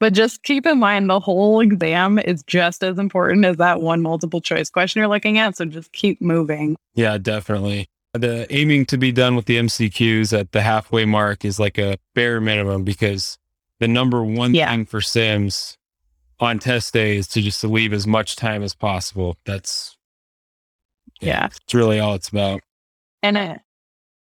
[0.00, 4.02] but just keep in mind the whole exam is just as important as that one
[4.02, 5.56] multiple choice question you're looking at.
[5.56, 6.76] So just keep moving.
[6.94, 7.88] Yeah, definitely.
[8.12, 11.98] The aiming to be done with the MCQs at the halfway mark is like a
[12.14, 13.38] bare minimum because
[13.80, 14.70] the number one yeah.
[14.70, 15.76] thing for Sims
[16.40, 19.36] on test day is to just to leave as much time as possible.
[19.46, 19.96] That's
[21.20, 21.46] yeah, yeah.
[21.46, 22.60] it's really all it's about.
[23.24, 23.56] And uh,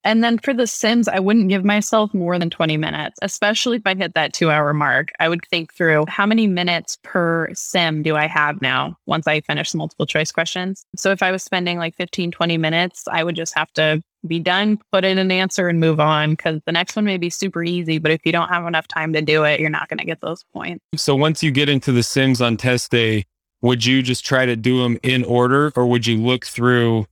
[0.06, 3.82] and then for the Sims, I wouldn't give myself more than 20 minutes, especially if
[3.88, 5.12] I hit that two hour mark.
[5.20, 9.42] I would think through how many minutes per Sim do I have now once I
[9.42, 10.86] finish multiple choice questions.
[10.96, 14.40] So if I was spending like 15, 20 minutes, I would just have to be
[14.40, 17.64] done, put in an answer and move on because the next one may be super
[17.64, 17.98] easy.
[17.98, 20.22] But if you don't have enough time to do it, you're not going to get
[20.22, 20.84] those points.
[20.96, 23.26] So once you get into the Sims on test day,
[23.62, 27.08] would you just try to do them in order or would you look through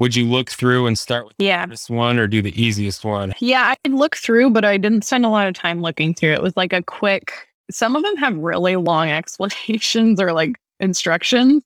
[0.00, 1.66] would you look through and start with yeah.
[1.66, 3.34] this one or do the easiest one?
[3.38, 6.32] Yeah, I look through, but I didn't spend a lot of time looking through.
[6.32, 7.32] It was like a quick,
[7.70, 11.62] some of them have really long explanations or like instructions.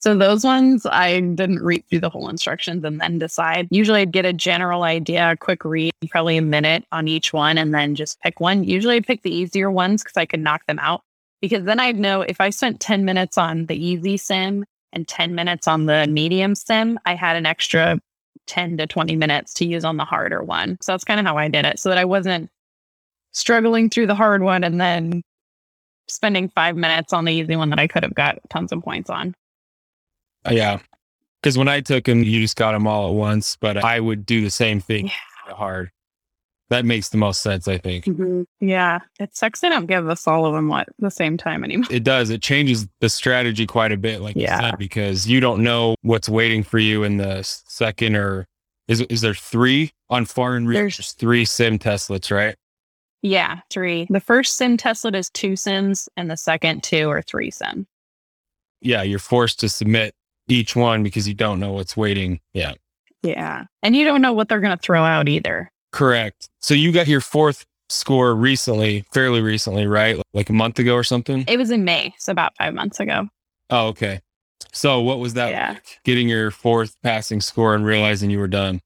[0.00, 3.66] So those ones I didn't read through the whole instructions and then decide.
[3.70, 7.56] Usually I'd get a general idea, a quick read, probably a minute on each one,
[7.56, 8.62] and then just pick one.
[8.62, 11.02] Usually I pick the easier ones because I could knock them out.
[11.40, 15.34] because then I'd know if I spent 10 minutes on the easy sim and 10
[15.34, 17.98] minutes on the medium sim, I had an extra
[18.46, 20.78] 10 to 20 minutes to use on the harder one.
[20.80, 22.50] So that's kind of how I did it so that I wasn't
[23.32, 25.22] struggling through the hard one and then
[26.08, 29.10] spending five minutes on the easy one that I could have got tons of points
[29.10, 29.34] on.
[30.46, 30.78] Uh, yeah.
[31.42, 34.26] Because when I took them, you just got them all at once, but I would
[34.26, 35.54] do the same thing Yeah.
[35.54, 35.90] hard.
[36.70, 38.04] That makes the most sense, I think.
[38.04, 38.44] Mhm.
[38.60, 38.98] Yeah.
[39.18, 41.86] It sucks they don't give us all of them at the same time anymore.
[41.90, 42.28] It does.
[42.28, 44.56] It changes the strategy quite a bit, like Yeah.
[44.56, 48.46] you said, because you don't know what's waiting for you in the second or
[48.86, 50.76] is is there three on foreign reach?
[50.76, 52.54] There's- There's three sim testlets, right?
[53.22, 53.60] Yeah.
[53.70, 54.06] Three.
[54.10, 57.86] The first sim testlet is two sims and the second two or three sim.
[58.82, 60.14] Yeah, you're forced to submit
[60.48, 62.40] each one because you don't know what's waiting.
[62.52, 62.74] Yeah.
[63.22, 63.64] Yeah.
[63.82, 65.70] And you don't know what they're going to throw out either.
[65.90, 66.47] Correct.
[66.68, 70.20] So you got your fourth score recently, fairly recently, right?
[70.34, 71.46] Like a month ago or something?
[71.48, 73.26] It was in May, so about five months ago.
[73.70, 74.20] Oh, okay.
[74.70, 75.78] So what was that Yeah.
[76.04, 78.82] Getting your fourth passing score and realizing you were done.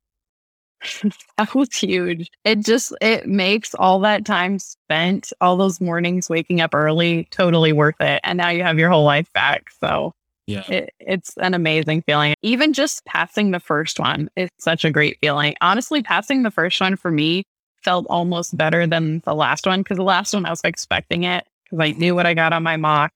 [1.39, 2.30] That was huge.
[2.45, 7.72] It just it makes all that time spent, all those mornings waking up early, totally
[7.72, 8.20] worth it.
[8.22, 9.72] And now you have your whole life back.
[9.80, 10.12] So
[10.47, 10.62] Yeah.
[10.70, 12.35] it, it's an amazing feeling.
[12.43, 15.57] Even just passing the first one is such a great feeling.
[15.61, 17.43] Honestly, passing the first one for me
[17.83, 21.47] felt almost better than the last one because the last one I was expecting it
[21.64, 23.12] because I knew what I got on my mock.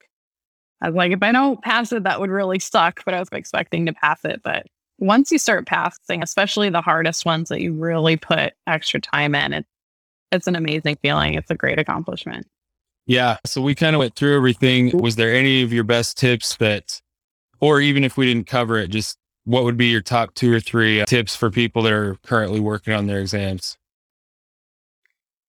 [0.81, 3.03] I was like, if I don't pass it, that would really suck.
[3.05, 4.43] But I was expecting to pass it.
[4.43, 4.67] But
[4.99, 9.53] once you start passing, especially the hardest ones that you really put extra time in,
[9.53, 9.67] it,
[10.33, 11.35] it's an amazing feeling.
[11.35, 12.47] It's a great accomplishment.
[13.07, 13.39] Yeah.
[13.47, 14.97] So we kind of went through everything.
[14.99, 17.01] Was there any of your best tips that,
[17.61, 20.61] or even if we didn't cover it, just what would be your top two or
[20.61, 23.79] three tips for people that are currently working on their exams?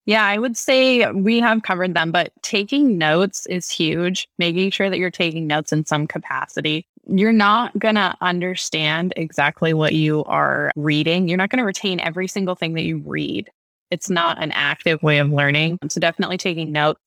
[0.08, 4.30] Yeah, I would say we have covered them, but taking notes is huge.
[4.40, 6.88] Making sure that you're taking notes in some capacity.
[7.10, 11.28] You're not going to understand exactly what you are reading.
[11.28, 13.50] You're not going to retain every single thing that you read.
[13.92, 15.78] It's not an active way of learning.
[15.90, 17.02] So, definitely taking notes.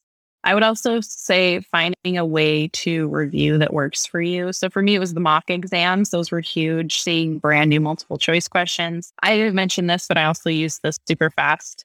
[0.44, 4.54] I would also say finding a way to review that works for you.
[4.54, 6.10] So for me, it was the mock exams.
[6.10, 9.12] Those were huge, seeing brand new multiple choice questions.
[9.22, 11.84] I didn't mention this, but I also use the super fast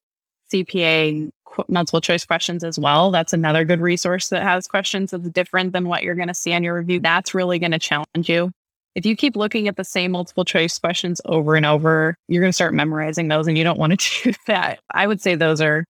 [0.64, 1.30] CPA
[1.70, 3.12] multiple choice questions as well.
[3.12, 6.54] That's another good resource that has questions that's different than what you're going to see
[6.54, 7.00] on your review.
[7.00, 8.52] That's really going to challenge you.
[8.96, 12.50] If you keep looking at the same multiple choice questions over and over, you're going
[12.50, 14.80] to start memorizing those and you don't want to do that.
[14.92, 15.86] I would say those are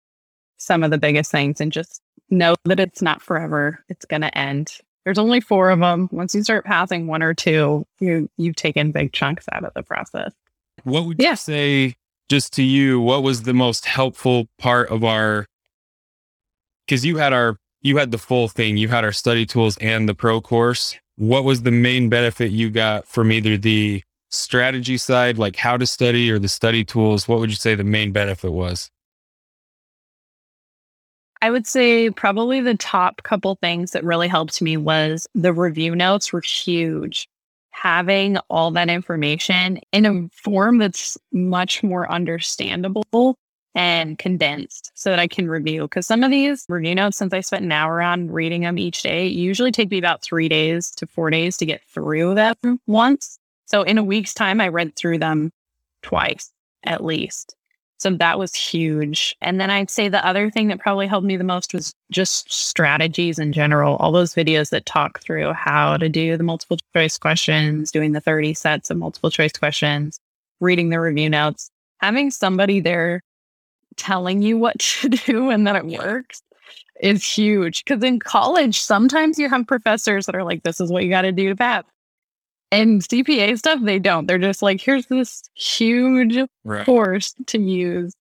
[0.58, 2.00] some of the biggest things and just
[2.30, 3.82] know that it's not forever.
[3.88, 4.72] It's going to end.
[5.04, 6.08] There's only four of them.
[6.12, 9.82] Once you start passing one or two, you you've taken big chunks out of the
[9.82, 10.32] process.
[10.84, 11.30] What would Yeah.
[11.30, 11.94] you say,
[12.30, 15.46] just to you, what was the most helpful part of our?
[16.86, 18.76] Because you had our, you had the full thing.
[18.76, 20.96] You had our study tools and the pro course.
[21.16, 25.84] What was the main benefit you got from either the strategy side, like how to
[25.86, 27.26] study, or the study tools?
[27.26, 28.90] What would you say the main benefit was?
[31.42, 35.96] I would say probably the top couple things that really helped me was the review
[35.96, 37.28] notes were huge.
[37.70, 43.36] Having all that information in a form that's much more understandable
[43.74, 45.82] and condensed so that I can review.
[45.82, 49.02] Because some of these review notes, since I spent an hour on reading them each
[49.02, 53.38] day, usually take me about three days to four days to get through them once.
[53.66, 55.52] So in a week's time, I read through them
[56.02, 56.50] twice
[56.82, 57.54] at least.
[58.00, 59.36] So that was huge.
[59.42, 62.50] And then I'd say the other thing that probably helped me the most was just
[62.50, 63.96] strategies in general.
[63.96, 68.20] All those videos that talk through how to do the multiple choice questions, doing the
[68.20, 70.18] 30 sets of multiple choice questions,
[70.60, 73.22] reading the review notes, having somebody there
[73.96, 76.42] telling you what to do and that it works
[77.02, 77.84] is huge.
[77.84, 81.22] Because in college, sometimes you have professors that are like, this is what you got
[81.22, 81.84] to do to pass.
[82.72, 84.26] And CPA stuff, they don't.
[84.26, 86.86] They're just like, here's this huge Right.
[86.86, 88.14] course to use.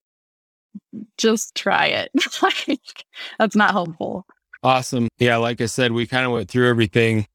[1.17, 2.09] Just try it.
[2.41, 3.05] like
[3.37, 4.25] that's not helpful.
[4.63, 5.07] Awesome.
[5.19, 7.27] Yeah, like I said, we kind of went through everything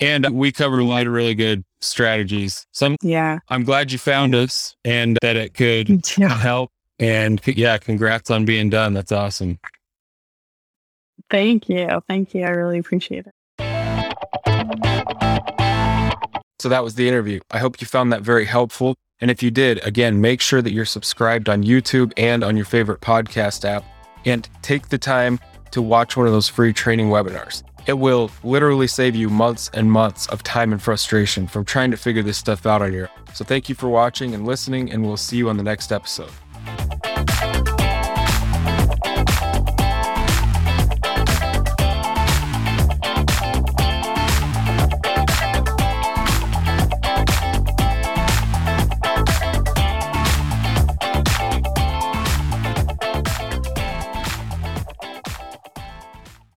[0.00, 2.66] and we covered a lot of really good strategies.
[2.72, 3.38] Some Yeah.
[3.48, 6.70] I'm glad you found us and that it could help.
[6.98, 8.92] And yeah, congrats on being done.
[8.92, 9.58] That's awesome.
[11.30, 12.02] Thank you.
[12.08, 12.42] Thank you.
[12.44, 13.34] I really appreciate it.
[16.58, 17.40] So that was the interview.
[17.50, 18.96] I hope you found that very helpful.
[19.20, 22.66] And if you did, again, make sure that you're subscribed on YouTube and on your
[22.66, 23.84] favorite podcast app
[24.24, 25.38] and take the time
[25.70, 27.62] to watch one of those free training webinars.
[27.86, 31.96] It will literally save you months and months of time and frustration from trying to
[31.96, 33.34] figure this stuff out on your own.
[33.34, 36.32] So thank you for watching and listening, and we'll see you on the next episode.